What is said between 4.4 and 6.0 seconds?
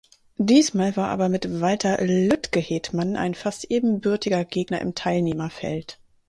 Gegner im Teilnehmerfeld.